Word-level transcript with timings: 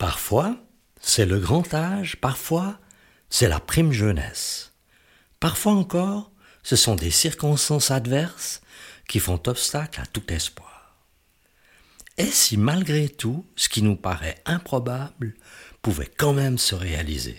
Parfois, 0.00 0.56
c'est 0.98 1.26
le 1.26 1.38
grand 1.38 1.74
âge, 1.74 2.16
parfois, 2.22 2.78
c'est 3.28 3.48
la 3.48 3.60
prime 3.60 3.92
jeunesse. 3.92 4.72
Parfois 5.40 5.72
encore, 5.72 6.32
ce 6.62 6.74
sont 6.74 6.94
des 6.94 7.10
circonstances 7.10 7.90
adverses 7.90 8.62
qui 9.06 9.20
font 9.20 9.38
obstacle 9.46 10.00
à 10.00 10.06
tout 10.06 10.22
espoir. 10.32 10.96
Et 12.16 12.24
si 12.24 12.56
malgré 12.56 13.10
tout, 13.10 13.44
ce 13.56 13.68
qui 13.68 13.82
nous 13.82 13.94
paraît 13.94 14.36
improbable 14.46 15.34
pouvait 15.82 16.10
quand 16.16 16.32
même 16.32 16.56
se 16.56 16.74
réaliser? 16.74 17.36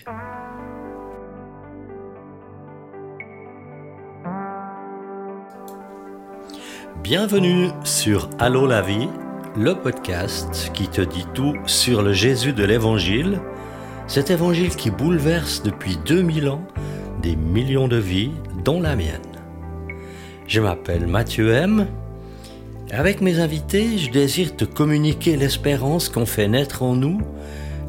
Bienvenue 7.02 7.71
sur 7.84 8.30
Allô 8.38 8.68
la 8.68 8.84
vie, 8.84 9.09
le 9.57 9.75
podcast 9.75 10.71
qui 10.73 10.88
te 10.88 11.02
dit 11.02 11.25
tout 11.33 11.55
sur 11.65 12.01
le 12.01 12.13
Jésus 12.13 12.54
de 12.54 12.63
l'Évangile, 12.63 13.41
cet 14.07 14.29
Évangile 14.29 14.75
qui 14.75 14.91
bouleverse 14.91 15.61
depuis 15.64 15.97
2000 16.05 16.50
ans 16.50 16.65
des 17.21 17.36
millions 17.36 17.87
de 17.87 17.97
vies, 17.97 18.32
dont 18.64 18.82
la 18.82 18.96
mienne. 18.96 19.19
Je 20.47 20.61
m'appelle 20.61 21.05
Mathieu 21.05 21.51
M. 21.54 21.87
Avec 22.91 23.21
mes 23.21 23.39
invités, 23.39 23.97
je 23.97 24.11
désire 24.11 24.55
te 24.55 24.65
communiquer 24.65 25.37
l'espérance 25.37 26.10
qu'ont 26.10 26.25
fait 26.25 26.47
naître 26.47 26.82
en 26.83 26.96
nous 26.96 27.21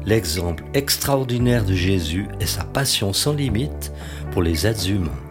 l'exemple 0.05 0.65
extraordinaire 0.73 1.63
de 1.63 1.73
Jésus 1.73 2.27
et 2.41 2.45
sa 2.45 2.65
passion 2.65 3.13
sans 3.13 3.33
limite 3.33 3.93
pour 4.31 4.41
les 4.41 4.67
êtres 4.67 4.89
humains. 4.89 5.22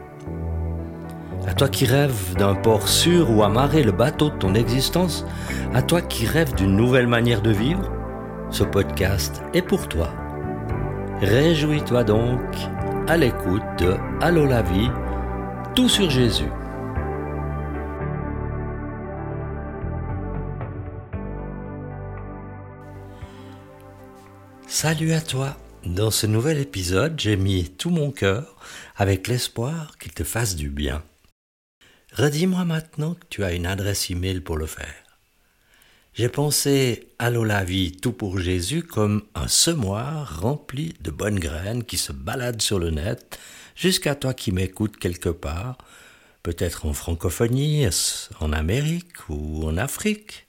À 1.44 1.54
toi 1.54 1.68
qui 1.68 1.86
rêves 1.86 2.34
d'un 2.36 2.54
port 2.54 2.88
sûr 2.88 3.30
où 3.30 3.42
amarrer 3.42 3.82
le 3.82 3.90
bateau 3.90 4.30
de 4.30 4.36
ton 4.36 4.54
existence, 4.54 5.26
à 5.74 5.82
toi 5.82 6.00
qui 6.00 6.24
rêves 6.24 6.54
d'une 6.54 6.76
nouvelle 6.76 7.08
manière 7.08 7.42
de 7.42 7.50
vivre, 7.50 7.90
ce 8.50 8.62
podcast 8.62 9.42
est 9.52 9.62
pour 9.62 9.88
toi. 9.88 10.08
Réjouis-toi 11.20 12.04
donc 12.04 12.40
à 13.08 13.16
l'écoute 13.16 13.62
de 13.78 13.96
Allô 14.20 14.46
la 14.46 14.62
vie, 14.62 14.88
tout 15.74 15.88
sur 15.88 16.08
Jésus. 16.10 16.50
Salut 24.68 25.12
à 25.12 25.20
toi. 25.20 25.56
Dans 25.84 26.12
ce 26.12 26.28
nouvel 26.28 26.58
épisode, 26.58 27.18
j'ai 27.18 27.36
mis 27.36 27.68
tout 27.68 27.90
mon 27.90 28.12
cœur 28.12 28.56
avec 28.96 29.26
l'espoir 29.26 29.98
qu'il 29.98 30.12
te 30.12 30.22
fasse 30.22 30.54
du 30.54 30.70
bien. 30.70 31.02
Redis-moi 32.14 32.66
maintenant 32.66 33.14
que 33.14 33.24
tu 33.30 33.42
as 33.42 33.54
une 33.54 33.64
adresse 33.64 34.10
email 34.10 34.40
pour 34.40 34.58
le 34.58 34.66
faire. 34.66 35.02
J'ai 36.12 36.28
pensé 36.28 37.08
Allô 37.18 37.42
la 37.42 37.64
vie, 37.64 37.92
tout 37.92 38.12
pour 38.12 38.38
Jésus 38.38 38.82
comme 38.82 39.22
un 39.34 39.48
semoir 39.48 40.42
rempli 40.42 40.92
de 41.00 41.10
bonnes 41.10 41.38
graines 41.38 41.84
qui 41.84 41.96
se 41.96 42.12
baladent 42.12 42.60
sur 42.60 42.78
le 42.78 42.90
net 42.90 43.38
jusqu'à 43.74 44.14
toi 44.14 44.34
qui 44.34 44.52
m'écoutes 44.52 44.98
quelque 44.98 45.30
part, 45.30 45.78
peut-être 46.42 46.84
en 46.84 46.92
francophonie, 46.92 47.86
en 48.40 48.52
Amérique 48.52 49.30
ou 49.30 49.66
en 49.66 49.78
Afrique, 49.78 50.46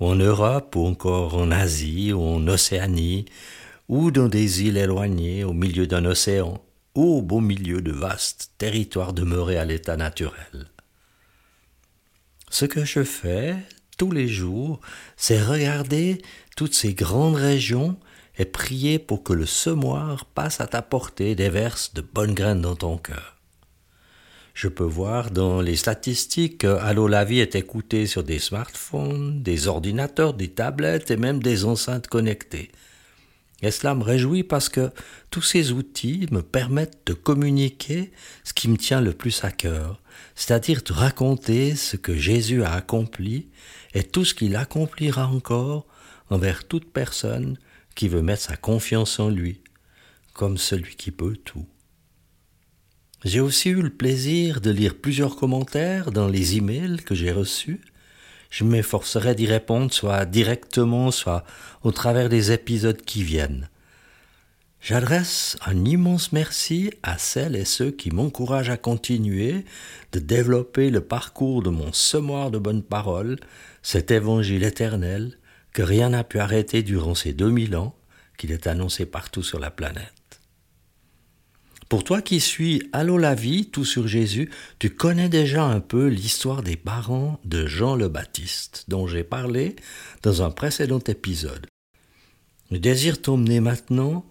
en 0.00 0.16
Europe 0.16 0.76
ou 0.76 0.84
encore 0.84 1.34
en 1.34 1.50
Asie 1.50 2.12
ou 2.12 2.22
en 2.22 2.46
Océanie, 2.46 3.24
ou 3.88 4.10
dans 4.10 4.28
des 4.28 4.64
îles 4.64 4.76
éloignées 4.76 5.44
au 5.44 5.54
milieu 5.54 5.86
d'un 5.86 6.04
océan, 6.04 6.62
ou 6.94 7.16
au 7.16 7.22
beau 7.22 7.40
milieu 7.40 7.80
de 7.80 7.90
vastes 7.90 8.50
territoires 8.58 9.14
demeurés 9.14 9.56
à 9.56 9.64
l'état 9.64 9.96
naturel. 9.96 10.68
Ce 12.50 12.64
que 12.64 12.84
je 12.84 13.04
fais 13.04 13.56
tous 13.96 14.10
les 14.10 14.26
jours, 14.26 14.80
c'est 15.16 15.40
regarder 15.40 16.20
toutes 16.56 16.74
ces 16.74 16.94
grandes 16.94 17.36
régions 17.36 17.96
et 18.38 18.44
prier 18.44 18.98
pour 18.98 19.22
que 19.22 19.32
le 19.32 19.46
semoir 19.46 20.24
passe 20.24 20.60
à 20.60 20.66
ta 20.66 20.82
portée 20.82 21.36
des 21.36 21.48
verses 21.48 21.94
de 21.94 22.00
bonnes 22.00 22.34
graines 22.34 22.60
dans 22.60 22.74
ton 22.74 22.98
cœur. 22.98 23.36
Je 24.52 24.66
peux 24.66 24.84
voir 24.84 25.30
dans 25.30 25.60
les 25.60 25.76
statistiques 25.76 26.58
que 26.58 26.66
Allo 26.66 27.06
la 27.06 27.24
vie 27.24 27.38
est 27.38 27.54
écouté 27.54 28.06
sur 28.06 28.24
des 28.24 28.40
smartphones, 28.40 29.42
des 29.44 29.68
ordinateurs, 29.68 30.34
des 30.34 30.48
tablettes 30.48 31.12
et 31.12 31.16
même 31.16 31.40
des 31.40 31.64
enceintes 31.64 32.08
connectées. 32.08 32.72
Et 33.62 33.70
cela 33.70 33.94
me 33.94 34.02
réjouit 34.02 34.42
parce 34.42 34.68
que 34.68 34.90
tous 35.30 35.42
ces 35.42 35.70
outils 35.70 36.26
me 36.32 36.42
permettent 36.42 37.06
de 37.06 37.12
communiquer 37.12 38.10
ce 38.42 38.52
qui 38.52 38.68
me 38.68 38.76
tient 38.76 39.00
le 39.00 39.12
plus 39.12 39.44
à 39.44 39.52
cœur, 39.52 39.99
c'est-à-dire 40.34 40.82
de 40.82 40.92
raconter 40.92 41.74
ce 41.76 41.96
que 41.96 42.16
Jésus 42.16 42.62
a 42.64 42.72
accompli 42.72 43.48
et 43.94 44.02
tout 44.02 44.24
ce 44.24 44.34
qu'il 44.34 44.56
accomplira 44.56 45.26
encore 45.28 45.86
envers 46.30 46.66
toute 46.66 46.92
personne 46.92 47.58
qui 47.94 48.08
veut 48.08 48.22
mettre 48.22 48.42
sa 48.42 48.56
confiance 48.56 49.18
en 49.18 49.28
lui, 49.28 49.60
comme 50.32 50.58
celui 50.58 50.94
qui 50.96 51.10
peut 51.10 51.36
tout. 51.36 51.66
J'ai 53.24 53.40
aussi 53.40 53.68
eu 53.68 53.82
le 53.82 53.90
plaisir 53.90 54.60
de 54.60 54.70
lire 54.70 54.94
plusieurs 54.94 55.36
commentaires 55.36 56.10
dans 56.10 56.28
les 56.28 56.56
emails 56.56 57.02
que 57.04 57.14
j'ai 57.14 57.32
reçus 57.32 57.80
je 58.50 58.64
m'efforcerai 58.64 59.34
d'y 59.34 59.46
répondre 59.46 59.92
soit 59.92 60.26
directement, 60.26 61.10
soit 61.10 61.44
au 61.82 61.92
travers 61.92 62.28
des 62.28 62.52
épisodes 62.52 63.00
qui 63.00 63.22
viennent. 63.22 63.70
J'adresse 64.80 65.58
un 65.66 65.84
immense 65.84 66.32
merci 66.32 66.90
à 67.02 67.18
celles 67.18 67.54
et 67.54 67.66
ceux 67.66 67.90
qui 67.90 68.10
m'encouragent 68.10 68.70
à 68.70 68.78
continuer 68.78 69.66
de 70.12 70.20
développer 70.20 70.90
le 70.90 71.02
parcours 71.02 71.62
de 71.62 71.68
mon 71.68 71.92
semoir 71.92 72.50
de 72.50 72.58
bonnes 72.58 72.82
paroles, 72.82 73.38
cet 73.82 74.10
évangile 74.10 74.64
éternel 74.64 75.36
que 75.74 75.82
rien 75.82 76.08
n'a 76.08 76.24
pu 76.24 76.38
arrêter 76.38 76.82
durant 76.82 77.14
ces 77.14 77.34
deux 77.34 77.50
mille 77.50 77.76
ans 77.76 77.94
qu'il 78.38 78.52
est 78.52 78.66
annoncé 78.66 79.04
partout 79.04 79.42
sur 79.42 79.60
la 79.60 79.70
planète. 79.70 80.40
Pour 81.90 82.02
toi 82.02 82.22
qui 82.22 82.40
suis 82.40 82.88
Allô 82.92 83.18
la 83.18 83.34
vie, 83.34 83.66
tout 83.66 83.84
sur 83.84 84.08
Jésus, 84.08 84.48
tu 84.78 84.90
connais 84.90 85.28
déjà 85.28 85.64
un 85.64 85.80
peu 85.80 86.06
l'histoire 86.06 86.62
des 86.62 86.76
parents 86.76 87.38
de 87.44 87.66
Jean 87.66 87.96
le 87.96 88.08
Baptiste, 88.08 88.86
dont 88.88 89.06
j'ai 89.06 89.24
parlé 89.24 89.76
dans 90.22 90.42
un 90.42 90.50
précédent 90.50 91.00
épisode. 91.00 91.66
Je 92.70 92.78
désire 92.78 93.20
t'emmener 93.20 93.60
maintenant 93.60 94.24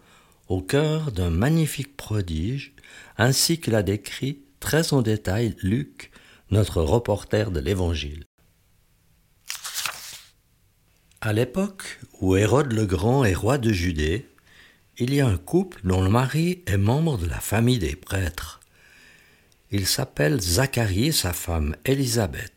au 0.50 0.62
cœur 0.62 1.12
d'un 1.12 1.30
magnifique 1.30 1.96
prodige, 1.96 2.74
ainsi 3.18 3.60
que 3.60 3.72
l'a 3.72 3.84
décrit 3.84 4.40
très 4.60 4.94
en 4.94 5.02
détail 5.02 5.56
Luc, 5.62 6.12
notre 6.50 6.82
reporter 6.82 7.52
de 7.52 7.60
l'Évangile. 7.60 8.26
À 11.22 11.34
l'époque 11.34 12.00
où 12.20 12.36
Hérode 12.36 12.74
le 12.74 12.86
Grand 12.86 13.24
est 13.24 13.36
roi 13.36 13.58
de 13.58 13.72
Judée, 13.72 14.28
il 14.98 15.14
y 15.14 15.22
a 15.22 15.28
un 15.28 15.38
couple 15.38 15.80
dont 15.84 16.02
le 16.02 16.10
mari 16.10 16.64
est 16.66 16.78
membre 16.78 17.18
de 17.18 17.28
la 17.28 17.40
famille 17.40 17.80
des 17.80 17.96
prêtres. 17.96 18.60
Il 19.72 19.86
s'appelle 19.86 20.42
Zacharie 20.42 21.08
et 21.08 21.12
sa 21.12 21.32
femme 21.32 21.76
Élisabeth. 21.86 22.54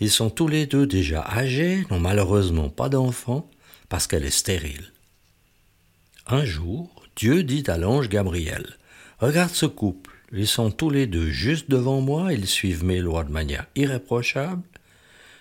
Ils 0.00 0.10
sont 0.10 0.28
tous 0.28 0.48
les 0.48 0.66
deux 0.66 0.86
déjà 0.86 1.22
âgés, 1.22 1.86
n'ont 1.90 2.00
malheureusement 2.00 2.68
pas 2.68 2.88
d'enfants, 2.88 3.48
parce 3.88 4.06
qu'elle 4.06 4.24
est 4.24 4.30
stérile. 4.30 4.92
Un 6.26 6.44
jour, 6.44 6.95
Dieu 7.16 7.42
dit 7.44 7.64
à 7.68 7.78
l'ange 7.78 8.10
Gabriel, 8.10 8.76
Regarde 9.20 9.54
ce 9.54 9.64
couple, 9.64 10.12
ils 10.32 10.46
sont 10.46 10.70
tous 10.70 10.90
les 10.90 11.06
deux 11.06 11.30
juste 11.30 11.70
devant 11.70 12.02
moi, 12.02 12.34
ils 12.34 12.46
suivent 12.46 12.84
mes 12.84 13.00
lois 13.00 13.24
de 13.24 13.32
manière 13.32 13.66
irréprochable. 13.74 14.62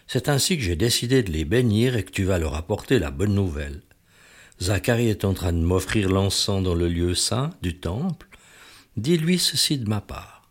C'est 0.07 0.29
ainsi 0.29 0.55
que 0.55 0.63
j'ai 0.63 0.77
décidé 0.77 1.21
de 1.21 1.33
les 1.33 1.43
bénir 1.43 1.97
et 1.97 2.03
que 2.03 2.11
tu 2.11 2.23
vas 2.23 2.39
leur 2.39 2.55
apporter 2.55 2.97
la 2.97 3.11
bonne 3.11 3.35
nouvelle. 3.35 3.81
Zacharie 4.61 5.09
est 5.09 5.25
en 5.25 5.33
train 5.33 5.51
de 5.51 5.57
m'offrir 5.57 6.07
l'encens 6.07 6.63
dans 6.63 6.75
le 6.75 6.87
lieu 6.87 7.13
saint 7.13 7.49
du 7.61 7.77
temple. 7.77 8.27
Dis-lui 8.95 9.37
ceci 9.37 9.77
de 9.77 9.89
ma 9.89 9.99
part. 9.99 10.49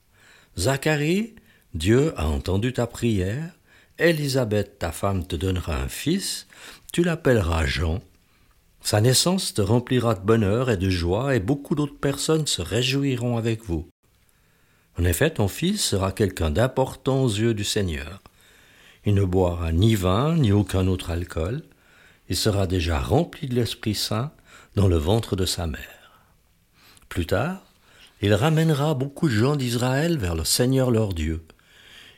Zacharie, 0.59 1.37
Dieu 1.73 2.13
a 2.19 2.27
entendu 2.29 2.75
ta 2.75 2.87
prière. 2.87 3.51
Élisabeth, 3.99 4.79
ta 4.79 4.93
femme, 4.93 5.27
te 5.27 5.37
donnera 5.37 5.81
un 5.81 5.89
fils. 5.89 6.47
Tu 6.93 7.03
l'appelleras 7.03 7.65
Jean. 7.65 8.03
Sa 8.85 9.01
naissance 9.01 9.53
te 9.53 9.63
remplira 9.63 10.15
de 10.15 10.21
bonheur 10.21 10.71
et 10.71 10.77
de 10.77 10.89
joie, 10.89 11.35
et 11.35 11.41
beaucoup 11.41 11.75
d'autres 11.75 11.99
personnes 11.99 12.47
se 12.47 12.63
réjouiront 12.63 13.37
avec 13.37 13.65
vous. 13.65 13.89
En 14.97 15.05
effet, 15.05 15.31
ton 15.31 15.49
fils 15.49 15.83
sera 15.83 16.13
quelqu'un 16.13 16.53
d'important 16.53 17.25
aux 17.25 17.29
yeux 17.29 17.55
du 17.55 17.65
Seigneur. 17.65 18.23
Il 19.05 19.15
ne 19.15 19.25
boira 19.25 19.73
ni 19.73 19.97
vin, 19.97 20.37
ni 20.37 20.53
aucun 20.53 20.87
autre 20.87 21.11
alcool 21.11 21.65
il 22.29 22.37
sera 22.37 22.67
déjà 22.67 22.99
rempli 22.99 23.49
de 23.49 23.55
l'Esprit 23.55 23.95
Saint 23.95 24.33
dans 24.77 24.89
le 24.89 24.97
ventre 24.97 25.37
de 25.37 25.47
sa 25.47 25.67
mère. 25.67 26.23
Plus 27.09 27.27
tard, 27.27 27.63
il 28.23 28.33
ramènera 28.35 28.95
beaucoup 28.95 29.29
de 29.29 29.35
gens 29.35 29.57
d'Israël 29.57 30.17
vers 30.19 30.35
le 30.35 30.45
Seigneur 30.45 30.91
leur 30.91 31.13
Dieu. 31.13 31.45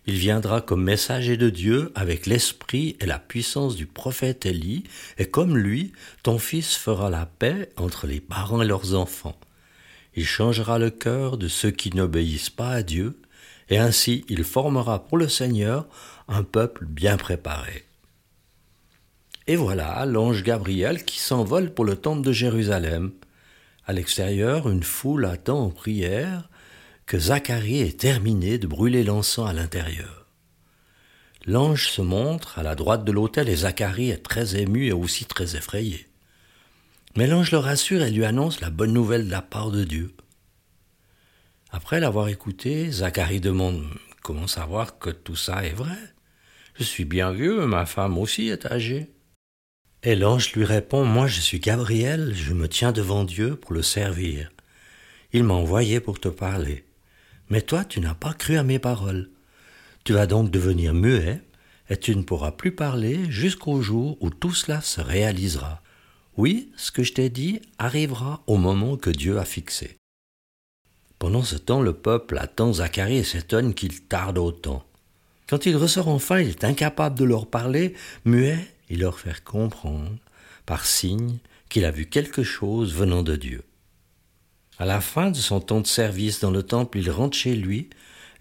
Il 0.07 0.15
viendra 0.15 0.61
comme 0.61 0.85
messager 0.85 1.37
de 1.37 1.51
Dieu 1.51 1.91
avec 1.97 2.27
l'esprit 2.27 2.97
et 3.01 3.07
la 3.07 3.19
puissance 3.19 3.75
du 3.75 3.87
prophète 3.87 4.47
Élie, 4.47 4.85
et 5.19 5.27
comme 5.27 5.57
lui, 5.57 5.93
ton 6.23 6.39
fils 6.39 6.77
fera 6.77 7.11
la 7.11 7.27
paix 7.27 7.71
entre 7.77 8.07
les 8.07 8.21
parents 8.21 8.63
et 8.63 8.67
leurs 8.67 8.95
enfants. 8.95 9.39
Il 10.15 10.25
changera 10.25 10.79
le 10.79 10.91
cœur 10.91 11.39
de 11.39 11.49
ceux 11.49 11.73
qui 11.73 11.95
n'obéissent 11.95 12.51
pas 12.51 12.71
à 12.71 12.83
Dieu, 12.85 13.21
et 13.69 13.79
ainsi 13.79 14.25
il 14.29 14.45
formera 14.45 15.05
pour 15.05 15.19
le 15.19 15.29
Seigneur 15.29 15.89
un 16.29 16.45
peuple 16.45 16.87
bien 16.87 17.17
préparé. 17.17 17.85
Et 19.49 19.57
voilà 19.57 20.07
l'ange 20.07 20.45
Gabriel 20.45 21.05
qui 21.05 21.19
s'envole 21.19 21.75
pour 21.75 21.85
le 21.85 21.97
temple 21.97 22.23
de 22.23 22.33
Jérusalem. 22.33 23.13
À 23.87 23.93
l'extérieur, 23.93 24.69
une 24.69 24.83
foule 24.83 25.25
attend 25.25 25.65
en 25.65 25.71
prière 25.71 26.49
que 27.07 27.21
Zacharie 27.21 27.83
ait 27.83 27.93
terminé 27.93 28.59
de 28.59 28.67
brûler 28.67 29.05
l'encens 29.05 29.49
à 29.49 29.53
l'intérieur. 29.53 30.27
L'ange 31.47 31.89
se 31.89 32.03
montre 32.03 32.59
à 32.59 32.65
la 32.65 32.75
droite 32.75 33.05
de 33.05 33.13
l'autel 33.13 33.49
et 33.49 33.55
Zacharie 33.55 34.11
est 34.11 34.25
très 34.25 34.61
ému 34.61 34.87
et 34.87 34.93
aussi 34.93 35.25
très 35.25 35.55
effrayé. 35.55 36.09
Mais 37.17 37.29
l'ange 37.29 37.53
le 37.53 37.59
rassure 37.59 38.03
et 38.03 38.11
lui 38.11 38.25
annonce 38.25 38.61
la 38.61 38.71
bonne 38.71 38.93
nouvelle 38.93 39.27
de 39.27 39.31
la 39.31 39.41
part 39.41 39.71
de 39.71 39.85
Dieu. 39.85 40.13
Après 41.71 42.01
l'avoir 42.01 42.27
écouté, 42.27 42.91
Zacharie 42.91 43.41
demande 43.41 43.85
Comment 44.23 44.49
savoir 44.49 44.99
que 44.99 45.11
tout 45.11 45.37
ça 45.37 45.65
est 45.65 45.75
vrai? 45.75 45.97
Je 46.75 46.83
suis 46.83 47.05
bien 47.05 47.31
vieux, 47.31 47.67
ma 47.67 47.87
femme 47.87 48.19
aussi 48.19 48.49
est 48.49 48.67
âgée. 48.67 49.13
Et 50.03 50.17
l'ange 50.17 50.53
lui 50.55 50.65
répond 50.65 51.05
Moi 51.05 51.29
je 51.29 51.41
suis 51.41 51.61
Gabriel, 51.61 52.35
je 52.35 52.53
me 52.53 52.69
tiens 52.69 52.91
devant 52.91 53.23
Dieu 53.23 53.55
pour 53.55 53.73
le 53.73 53.83
servir. 53.83 54.51
Il 55.33 55.45
m'a 55.45 55.55
envoyé 55.55 56.01
pour 56.01 56.19
te 56.19 56.29
parler. 56.29 56.85
Mais 57.51 57.63
toi, 57.63 57.85
tu 57.85 58.01
n'as 58.01 58.15
pas 58.15 58.33
cru 58.33 58.57
à 58.57 58.63
mes 58.63 58.79
paroles. 58.79 59.31
Tu 60.05 60.13
vas 60.13 60.27
donc 60.27 60.51
devenir 60.51 60.95
muet, 60.95 61.41
et 61.89 61.97
tu 61.97 62.17
ne 62.17 62.23
pourras 62.23 62.53
plus 62.53 62.73
parler 62.73 63.31
jusqu'au 63.31 63.81
jour 63.81 64.17
où 64.21 64.31
tout 64.31 64.53
cela 64.53 64.81
se 64.81 65.01
réalisera. 65.01 65.83
Oui, 66.37 66.71
ce 66.77 66.91
que 66.91 67.03
je 67.03 67.13
t'ai 67.13 67.31
dit 67.31 67.61
arrivera 67.79 68.43
au 68.47 68.57
moment 68.57 68.97
que 68.97 69.11
Dieu 69.11 69.39
a 69.39 69.45
fixé. 69.45 69.97
Pendant 71.19 71.43
ce 71.43 71.57
temps, 71.57 71.81
le 71.81 71.95
peuple 71.95 72.39
attend 72.39 72.75
Zacharie 72.75 73.19
et 73.19 73.25
s'étonne 73.25 73.73
qu'il 73.73 74.03
tarde 74.03 74.39
autant. 74.39 74.85
Quand 75.49 75.65
il 75.65 75.77
ressort 75.77 76.09
enfin, 76.09 76.41
il 76.41 76.49
est 76.49 76.65
incapable 76.65 77.19
de 77.19 77.25
leur 77.25 77.47
parler, 77.47 77.95
muet, 78.25 78.59
il 78.91 79.01
leur 79.01 79.19
fait 79.19 79.43
comprendre, 79.43 80.11
par 80.67 80.85
signe, 80.85 81.39
qu'il 81.69 81.85
a 81.85 81.91
vu 81.91 82.07
quelque 82.07 82.43
chose 82.43 82.95
venant 82.95 83.23
de 83.23 83.37
Dieu. 83.37 83.63
À 84.79 84.85
la 84.85 85.01
fin 85.01 85.31
de 85.31 85.37
son 85.37 85.61
temps 85.61 85.81
de 85.81 85.87
service 85.87 86.41
dans 86.41 86.51
le 86.51 86.63
temple, 86.63 86.99
il 86.99 87.11
rentre 87.11 87.37
chez 87.37 87.57
lui, 87.57 87.89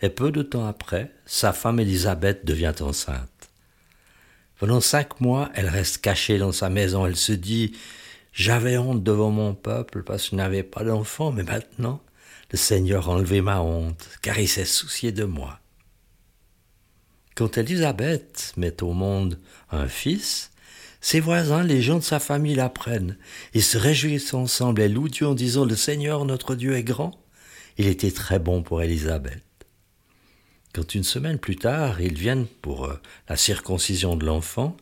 et 0.01 0.09
peu 0.09 0.31
de 0.31 0.41
temps 0.41 0.67
après, 0.67 1.11
sa 1.25 1.53
femme 1.53 1.79
Élisabeth 1.79 2.45
devient 2.45 2.73
enceinte. 2.81 3.29
Pendant 4.59 4.81
cinq 4.81 5.21
mois, 5.21 5.49
elle 5.53 5.69
reste 5.69 5.99
cachée 5.99 6.37
dans 6.37 6.51
sa 6.51 6.69
maison. 6.69 7.05
Elle 7.05 7.15
se 7.15 7.31
dit 7.31 7.77
J'avais 8.33 8.77
honte 8.77 9.03
devant 9.03 9.31
mon 9.31 9.53
peuple 9.53 10.03
parce 10.03 10.23
que 10.23 10.31
je 10.31 10.35
n'avais 10.35 10.63
pas 10.63 10.83
d'enfant, 10.83 11.31
mais 11.31 11.43
maintenant, 11.43 12.01
le 12.51 12.57
Seigneur 12.57 13.09
a 13.09 13.13
enlevé 13.13 13.41
ma 13.41 13.61
honte, 13.61 14.09
car 14.21 14.39
il 14.39 14.47
s'est 14.47 14.65
soucié 14.65 15.11
de 15.11 15.23
moi. 15.23 15.59
Quand 17.35 17.57
Élisabeth 17.57 18.53
met 18.55 18.81
au 18.81 18.93
monde 18.93 19.39
un 19.71 19.87
fils, 19.87 20.51
ses 21.06 21.19
voisins, 21.19 21.62
les 21.62 21.84
gens 21.84 22.00
de 22.00 22.04
sa 22.04 22.18
famille 22.18 22.56
l'apprennent. 22.56 23.16
Ils 23.54 23.62
se 23.62 23.78
réjouissent 23.78 24.34
ensemble 24.34 24.81
et 24.81 24.90
louent 24.90 25.07
Dieu 25.07 25.28
en 25.28 25.36
disant 25.36 25.63
Le 25.63 25.75
Seigneur 25.75 26.25
notre 26.25 26.56
Dieu 26.56 26.75
est 26.75 26.84
grand. 26.84 27.12
Il 27.78 27.86
était 27.86 28.10
très 28.10 28.40
bon 28.40 28.63
pour 28.63 28.81
Élisabeth. 28.81 29.44
Quand 30.74 30.96
une 30.96 31.04
semaine 31.04 31.38
plus 31.38 31.57
tard, 31.57 32.02
ils 32.02 32.18
viennent 32.18 32.48
pour 32.48 32.86
euh, 32.86 33.00
la 33.30 33.36
circoncision 33.36 34.16
de 34.16 34.25
l'enfant, 34.25 34.75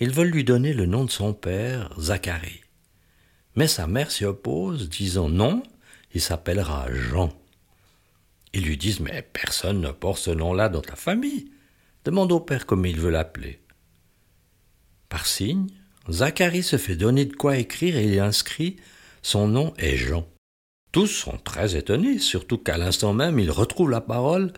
ils 0.00 0.10
veulent 0.10 0.28
lui 0.28 0.44
donner 0.44 0.74
le 0.74 0.84
nom 0.84 1.06
de 1.06 1.10
son 1.10 1.32
père, 1.32 1.98
Zacharie. 1.98 2.60
Mais 3.56 3.68
sa 3.68 3.86
mère 3.86 4.10
s'y 4.10 4.26
oppose, 4.26 4.90
disant 4.90 5.30
non, 5.30 5.62
il 6.12 6.20
s'appellera 6.20 6.92
Jean. 6.92 7.32
Ils 8.52 8.66
lui 8.66 8.76
disent 8.76 9.00
Mais 9.00 9.26
personne 9.32 9.80
ne 9.80 9.92
porte 9.92 10.20
ce 10.20 10.30
nom-là 10.30 10.68
dans 10.68 10.82
ta 10.82 10.94
famille. 10.94 11.50
Demande 12.04 12.32
au 12.32 12.40
père 12.40 12.66
comment 12.66 12.84
il 12.84 13.00
veut 13.00 13.08
l'appeler. 13.08 13.60
Par 15.08 15.26
signe, 15.26 15.68
Zacharie 16.10 16.62
se 16.62 16.76
fait 16.76 16.96
donner 16.96 17.24
de 17.24 17.34
quoi 17.34 17.56
écrire 17.56 17.96
et 17.96 18.04
il 18.04 18.20
inscrit 18.20 18.76
Son 19.22 19.48
nom 19.48 19.74
est 19.78 19.96
Jean. 19.96 20.26
Tous 20.92 21.06
sont 21.06 21.38
très 21.44 21.76
étonnés, 21.76 22.18
surtout 22.18 22.58
qu'à 22.58 22.78
l'instant 22.78 23.12
même 23.12 23.38
il 23.38 23.50
retrouve 23.50 23.90
la 23.90 24.00
parole 24.00 24.52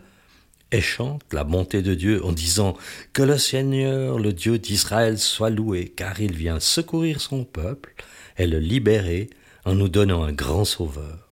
et 0.71 0.81
chante 0.81 1.23
la 1.33 1.43
bonté 1.43 1.81
de 1.81 1.93
Dieu 1.93 2.25
en 2.25 2.31
disant 2.31 2.77
Que 3.13 3.21
le 3.21 3.37
Seigneur, 3.37 4.19
le 4.19 4.33
Dieu 4.33 4.57
d'Israël, 4.57 5.19
soit 5.19 5.49
loué, 5.49 5.89
car 5.89 6.19
il 6.21 6.33
vient 6.33 6.59
secourir 6.59 7.19
son 7.21 7.43
peuple 7.43 7.93
et 8.37 8.47
le 8.47 8.59
libérer 8.59 9.29
en 9.65 9.75
nous 9.75 9.89
donnant 9.89 10.23
un 10.23 10.31
grand 10.31 10.65
sauveur. 10.65 11.29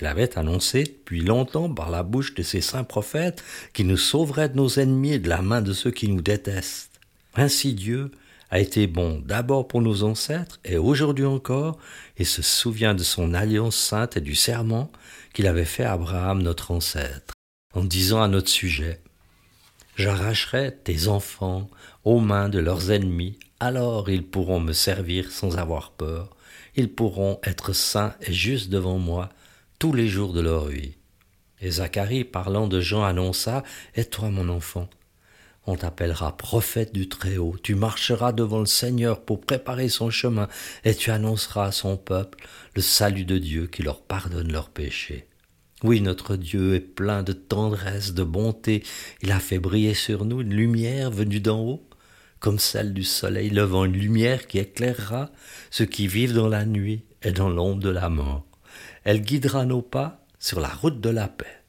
Il 0.00 0.06
avait 0.06 0.36
annoncé 0.36 0.82
depuis 0.82 1.20
longtemps 1.20 1.72
par 1.72 1.90
la 1.90 2.02
bouche 2.02 2.34
de 2.34 2.42
ses 2.42 2.60
saints 2.60 2.84
prophètes 2.84 3.44
qu'il 3.72 3.86
nous 3.86 3.96
sauverait 3.96 4.48
de 4.48 4.56
nos 4.56 4.68
ennemis 4.68 5.12
et 5.12 5.18
de 5.20 5.28
la 5.28 5.40
main 5.40 5.62
de 5.62 5.72
ceux 5.72 5.92
qui 5.92 6.08
nous 6.08 6.20
détestent. 6.20 7.00
Ainsi 7.36 7.74
Dieu 7.74 8.10
a 8.50 8.60
été 8.60 8.86
bon 8.86 9.22
d'abord 9.24 9.66
pour 9.68 9.82
nos 9.82 10.02
ancêtres 10.02 10.60
et 10.64 10.76
aujourd'hui 10.76 11.24
encore, 11.24 11.78
et 12.16 12.24
se 12.24 12.42
souvient 12.42 12.94
de 12.94 13.02
son 13.02 13.34
alliance 13.34 13.76
sainte 13.76 14.16
et 14.16 14.20
du 14.20 14.34
serment 14.34 14.90
qu'il 15.32 15.46
avait 15.46 15.64
fait 15.64 15.84
à 15.84 15.92
Abraham 15.92 16.42
notre 16.42 16.70
ancêtre, 16.70 17.34
en 17.74 17.84
disant 17.84 18.22
à 18.22 18.28
notre 18.28 18.48
sujet 18.48 19.00
J'arracherai 19.96 20.76
tes 20.82 21.08
enfants 21.08 21.68
aux 22.04 22.20
mains 22.20 22.48
de 22.48 22.58
leurs 22.58 22.90
ennemis, 22.90 23.38
alors 23.60 24.10
ils 24.10 24.26
pourront 24.26 24.60
me 24.60 24.72
servir 24.72 25.30
sans 25.30 25.56
avoir 25.56 25.92
peur, 25.92 26.36
ils 26.76 26.92
pourront 26.92 27.38
être 27.44 27.72
saints 27.72 28.14
et 28.20 28.32
justes 28.32 28.70
devant 28.70 28.98
moi 28.98 29.30
tous 29.78 29.92
les 29.92 30.08
jours 30.08 30.32
de 30.32 30.40
leur 30.40 30.66
vie. 30.66 30.96
Et 31.60 31.70
Zacharie, 31.70 32.24
parlant 32.24 32.68
de 32.68 32.80
Jean, 32.80 33.04
annonça 33.04 33.62
Et 33.94 34.04
toi, 34.04 34.30
mon 34.30 34.48
enfant, 34.48 34.88
on 35.66 35.76
t'appellera 35.76 36.36
prophète 36.36 36.92
du 36.92 37.08
Très-Haut. 37.08 37.56
Tu 37.62 37.74
marcheras 37.74 38.32
devant 38.32 38.60
le 38.60 38.66
Seigneur 38.66 39.24
pour 39.24 39.40
préparer 39.40 39.88
son 39.88 40.10
chemin, 40.10 40.48
et 40.84 40.94
tu 40.94 41.10
annonceras 41.10 41.66
à 41.66 41.72
son 41.72 41.96
peuple 41.96 42.46
le 42.74 42.82
salut 42.82 43.24
de 43.24 43.38
Dieu 43.38 43.66
qui 43.66 43.82
leur 43.82 44.02
pardonne 44.02 44.52
leurs 44.52 44.70
péchés. 44.70 45.26
Oui, 45.82 46.00
notre 46.00 46.36
Dieu 46.36 46.74
est 46.74 46.80
plein 46.80 47.22
de 47.22 47.32
tendresse, 47.32 48.14
de 48.14 48.24
bonté. 48.24 48.82
Il 49.22 49.32
a 49.32 49.40
fait 49.40 49.58
briller 49.58 49.94
sur 49.94 50.24
nous 50.24 50.40
une 50.40 50.54
lumière 50.54 51.10
venue 51.10 51.40
d'en 51.40 51.60
haut, 51.60 51.88
comme 52.40 52.58
celle 52.58 52.92
du 52.92 53.04
soleil 53.04 53.50
levant, 53.50 53.84
une 53.84 53.92
lumière 53.92 54.46
qui 54.46 54.58
éclairera 54.58 55.30
ceux 55.70 55.86
qui 55.86 56.06
vivent 56.06 56.34
dans 56.34 56.48
la 56.48 56.64
nuit 56.64 57.04
et 57.22 57.32
dans 57.32 57.48
l'ombre 57.48 57.82
de 57.82 57.90
la 57.90 58.08
mort. 58.08 58.46
Elle 59.04 59.22
guidera 59.22 59.64
nos 59.66 59.82
pas 59.82 60.26
sur 60.38 60.60
la 60.60 60.68
route 60.68 61.00
de 61.00 61.10
la 61.10 61.28
paix. 61.28 61.63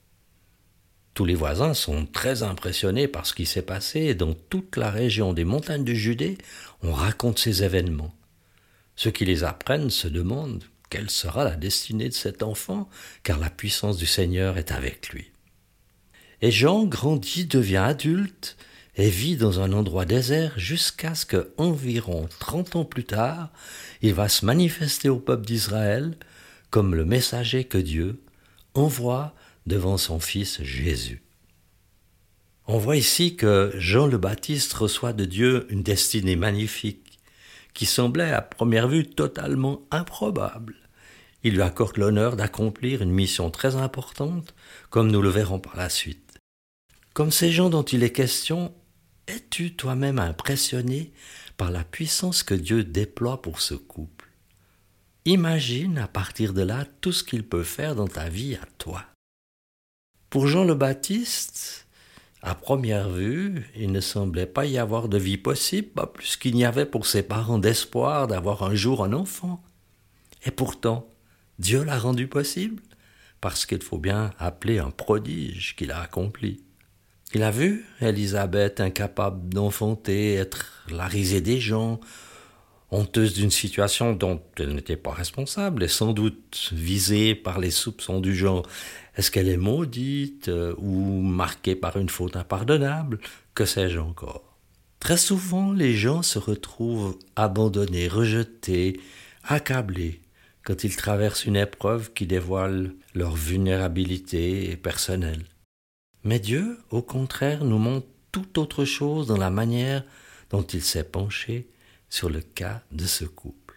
Tous 1.15 1.23
les 1.23 1.33
voisins 1.33 1.73
sont 1.73 2.05
très 2.05 2.43
impressionnés 2.43 3.07
par 3.07 3.25
ce 3.25 3.33
qui 3.33 3.45
s'est 3.45 3.61
passé 3.61 4.01
et 4.01 4.15
dans 4.15 4.33
toute 4.33 4.75
la 4.75 4.91
région 4.91 5.31
des 5.31 5.45
montagnes 5.45 5.85
de 5.85 5.93
Judée, 5.93 6.37
on 6.83 6.91
raconte 6.91 7.39
ces 7.39 7.63
événements. 7.63 8.13
Ceux 8.97 9.11
qui 9.11 9.23
les 9.23 9.45
apprennent 9.45 9.89
se 9.89 10.09
demandent 10.09 10.65
quelle 10.89 11.09
sera 11.09 11.45
la 11.45 11.55
destinée 11.55 12.09
de 12.09 12.13
cet 12.13 12.43
enfant, 12.43 12.89
car 13.23 13.39
la 13.39 13.49
puissance 13.49 13.95
du 13.95 14.05
Seigneur 14.05 14.57
est 14.57 14.73
avec 14.73 15.07
lui. 15.09 15.31
Et 16.41 16.51
Jean 16.51 16.83
grandit, 16.83 17.45
devient 17.45 17.77
adulte 17.77 18.57
et 18.97 19.09
vit 19.09 19.37
dans 19.37 19.61
un 19.61 19.71
endroit 19.71 20.03
désert 20.03 20.59
jusqu'à 20.59 21.15
ce 21.15 21.25
que, 21.25 21.53
environ 21.55 22.27
trente 22.39 22.75
ans 22.75 22.85
plus 22.85 23.05
tard, 23.05 23.53
il 24.01 24.13
va 24.13 24.27
se 24.27 24.45
manifester 24.45 25.07
au 25.07 25.19
peuple 25.19 25.45
d'Israël 25.45 26.17
comme 26.71 26.93
le 26.93 27.05
messager 27.05 27.63
que 27.63 27.77
Dieu 27.77 28.21
envoie 28.73 29.33
devant 29.65 29.97
son 29.97 30.19
Fils 30.19 30.61
Jésus. 30.63 31.23
On 32.67 32.77
voit 32.77 32.97
ici 32.97 33.35
que 33.35 33.71
Jean 33.75 34.07
le 34.07 34.17
Baptiste 34.17 34.73
reçoit 34.73 35.13
de 35.13 35.25
Dieu 35.25 35.67
une 35.69 35.83
destinée 35.83 36.35
magnifique, 36.35 37.19
qui 37.73 37.85
semblait 37.85 38.31
à 38.31 38.41
première 38.41 38.87
vue 38.87 39.05
totalement 39.05 39.85
improbable. 39.91 40.75
Il 41.43 41.53
lui 41.53 41.61
accorde 41.61 41.97
l'honneur 41.97 42.35
d'accomplir 42.35 43.03
une 43.03 43.11
mission 43.11 43.51
très 43.51 43.75
importante, 43.75 44.55
comme 44.89 45.11
nous 45.11 45.21
le 45.21 45.29
verrons 45.29 45.59
par 45.59 45.75
la 45.75 45.89
suite. 45.89 46.39
Comme 47.13 47.31
ces 47.31 47.51
gens 47.51 47.69
dont 47.69 47.83
il 47.83 48.03
est 48.03 48.11
question, 48.11 48.73
es-tu 49.27 49.75
toi-même 49.75 50.17
impressionné 50.17 51.11
par 51.57 51.69
la 51.69 51.83
puissance 51.83 52.41
que 52.41 52.55
Dieu 52.55 52.83
déploie 52.83 53.41
pour 53.41 53.61
ce 53.61 53.75
couple? 53.75 54.29
Imagine 55.25 55.97
à 55.99 56.07
partir 56.07 56.53
de 56.53 56.61
là 56.61 56.85
tout 57.01 57.11
ce 57.11 57.23
qu'il 57.23 57.47
peut 57.47 57.63
faire 57.63 57.95
dans 57.95 58.07
ta 58.07 58.29
vie 58.29 58.55
à 58.55 58.65
toi. 58.77 59.05
Pour 60.35 60.47
Jean 60.47 60.65
le 60.65 60.75
Baptiste, 60.75 61.87
à 62.41 62.55
première 62.55 63.09
vue, 63.09 63.71
il 63.73 63.93
ne 63.93 64.01
semblait 64.01 64.45
pas 64.45 64.65
y 64.65 64.77
avoir 64.77 65.07
de 65.07 65.17
vie 65.17 65.37
possible, 65.37 65.87
pas 65.87 66.07
plus 66.07 66.35
qu'il 66.35 66.55
n'y 66.55 66.65
avait 66.65 66.85
pour 66.85 67.05
ses 67.07 67.23
parents 67.23 67.57
d'espoir 67.57 68.27
d'avoir 68.27 68.63
un 68.63 68.75
jour 68.75 69.01
un 69.05 69.13
enfant. 69.13 69.63
Et 70.45 70.51
pourtant, 70.51 71.07
Dieu 71.57 71.85
l'a 71.85 71.97
rendu 71.97 72.27
possible, 72.27 72.83
parce 73.39 73.65
qu'il 73.65 73.81
faut 73.81 73.97
bien 73.97 74.31
appeler 74.37 74.77
un 74.77 74.89
prodige 74.89 75.73
qu'il 75.77 75.93
a 75.93 76.01
accompli. 76.01 76.61
Il 77.33 77.41
a 77.41 77.49
vu 77.49 77.85
Élisabeth 78.01 78.81
incapable 78.81 79.47
d'enfanter, 79.47 80.33
être 80.33 80.83
la 80.89 81.07
risée 81.07 81.39
des 81.39 81.61
gens, 81.61 82.01
honteuse 82.91 83.33
d'une 83.33 83.51
situation 83.51 84.13
dont 84.13 84.41
elle 84.57 84.75
n'était 84.75 84.97
pas 84.97 85.11
responsable 85.11 85.83
et 85.83 85.87
sans 85.87 86.13
doute 86.13 86.69
visée 86.71 87.35
par 87.35 87.59
les 87.59 87.71
soupçons 87.71 88.19
du 88.19 88.35
genre. 88.35 88.67
Est-ce 89.15 89.31
qu'elle 89.31 89.49
est 89.49 89.57
maudite 89.57 90.49
euh, 90.49 90.75
ou 90.77 91.21
marquée 91.21 91.75
par 91.75 91.97
une 91.97 92.09
faute 92.09 92.35
impardonnable? 92.35 93.19
Que 93.53 93.65
sais-je 93.65 93.99
encore? 93.99 94.57
Très 94.99 95.17
souvent, 95.17 95.71
les 95.71 95.93
gens 95.93 96.21
se 96.21 96.39
retrouvent 96.39 97.17
abandonnés, 97.35 98.07
rejetés, 98.07 98.99
accablés 99.43 100.21
quand 100.63 100.83
ils 100.83 100.95
traversent 100.95 101.45
une 101.45 101.57
épreuve 101.57 102.11
qui 102.13 102.25
dévoile 102.25 102.93
leur 103.13 103.35
vulnérabilité 103.35 104.75
personnelle. 104.77 105.43
Mais 106.23 106.39
Dieu, 106.39 106.79
au 106.89 107.03
contraire, 107.03 107.63
nous 107.63 107.77
montre 107.77 108.07
tout 108.31 108.59
autre 108.59 108.83
chose 108.83 109.27
dans 109.27 109.37
la 109.37 109.51
manière 109.51 110.03
dont 110.49 110.63
il 110.63 110.81
s'est 110.81 111.03
penché 111.03 111.67
sur 112.15 112.29
le 112.29 112.39
cas 112.39 112.81
de 112.93 113.05
ce 113.05 113.25
couple. 113.25 113.75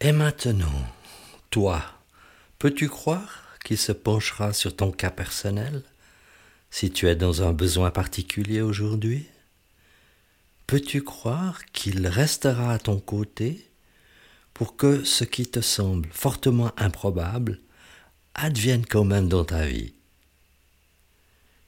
Et 0.00 0.10
maintenant, 0.10 0.82
toi, 1.50 1.84
peux-tu 2.58 2.88
croire 2.88 3.44
qu'il 3.64 3.78
se 3.78 3.92
penchera 3.92 4.52
sur 4.52 4.74
ton 4.74 4.90
cas 4.90 5.12
personnel 5.12 5.84
si 6.68 6.90
tu 6.90 7.06
es 7.06 7.14
dans 7.14 7.44
un 7.44 7.52
besoin 7.52 7.92
particulier 7.92 8.60
aujourd'hui? 8.60 9.28
Peux-tu 10.66 11.04
croire 11.04 11.64
qu'il 11.66 12.08
restera 12.08 12.72
à 12.72 12.80
ton 12.80 12.98
côté 12.98 13.70
pour 14.52 14.76
que 14.76 15.04
ce 15.04 15.22
qui 15.22 15.46
te 15.46 15.60
semble 15.60 16.08
fortement 16.10 16.72
improbable 16.76 17.60
advienne 18.34 18.84
quand 18.84 19.04
même 19.04 19.28
dans 19.28 19.44
ta 19.44 19.64
vie? 19.64 19.94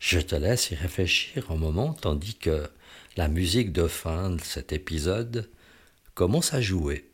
Je 0.01 0.19
te 0.19 0.35
laisse 0.35 0.73
y 0.73 0.75
réfléchir 0.75 1.53
un 1.53 1.57
moment 1.57 1.93
tandis 1.93 2.35
que 2.35 2.69
la 3.19 3.27
musique 3.27 3.73
de 3.73 3.89
fin 3.89 4.31
de 4.31 4.41
cet 4.41 4.73
épisode 4.73 5.51
commence 6.15 6.55
à 6.55 6.61
jouer. 6.61 7.11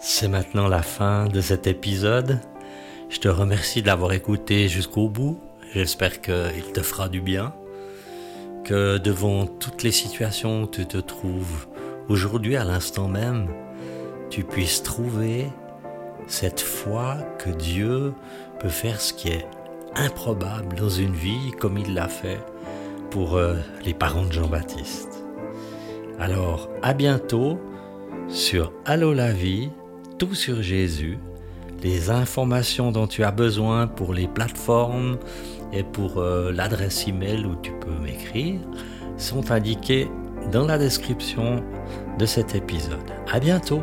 C'est 0.00 0.28
maintenant 0.28 0.66
la 0.66 0.80
fin 0.80 1.26
de 1.26 1.42
cet 1.42 1.66
épisode. 1.66 2.40
Je 3.10 3.18
te 3.18 3.28
remercie 3.28 3.82
de 3.82 3.88
l'avoir 3.88 4.14
écouté 4.14 4.68
jusqu'au 4.68 5.10
bout. 5.10 5.38
J'espère 5.74 6.22
qu'il 6.22 6.72
te 6.72 6.80
fera 6.80 7.10
du 7.10 7.20
bien. 7.20 7.54
Que 8.64 8.96
devant 8.96 9.46
toutes 9.46 9.82
les 9.82 9.92
situations 9.92 10.62
où 10.62 10.66
tu 10.68 10.86
te 10.86 10.96
trouves 10.96 11.66
aujourd'hui 12.08 12.56
à 12.56 12.64
l'instant 12.64 13.08
même, 13.08 13.48
tu 14.30 14.42
puisses 14.42 14.82
trouver 14.82 15.48
cette 16.26 16.60
foi 16.60 17.16
que 17.38 17.50
Dieu 17.50 18.12
peut 18.60 18.68
faire 18.68 19.00
ce 19.00 19.12
qui 19.12 19.28
est 19.28 19.46
improbable 19.94 20.76
dans 20.76 20.88
une 20.88 21.12
vie 21.12 21.52
comme 21.58 21.78
il 21.78 21.94
l'a 21.94 22.08
fait 22.08 22.40
pour 23.10 23.36
euh, 23.36 23.56
les 23.84 23.94
parents 23.94 24.24
de 24.24 24.32
Jean-Baptiste. 24.32 25.24
Alors, 26.18 26.70
à 26.82 26.94
bientôt 26.94 27.58
sur 28.28 28.72
Allo 28.84 29.12
la 29.12 29.32
vie 29.32 29.70
tout 30.18 30.34
sur 30.34 30.62
Jésus, 30.62 31.18
les 31.82 32.10
informations 32.10 32.92
dont 32.92 33.06
tu 33.06 33.24
as 33.24 33.32
besoin 33.32 33.86
pour 33.86 34.14
les 34.14 34.28
plateformes 34.28 35.18
et 35.72 35.82
pour 35.82 36.18
euh, 36.18 36.52
l'adresse 36.52 37.08
email 37.08 37.44
où 37.44 37.56
tu 37.60 37.72
peux 37.72 38.02
m'écrire 38.02 38.60
sont 39.16 39.50
indiquées 39.50 40.08
dans 40.50 40.66
la 40.66 40.78
description 40.78 41.62
de 42.18 42.26
cet 42.26 42.54
épisode. 42.54 43.10
À 43.30 43.40
bientôt! 43.40 43.82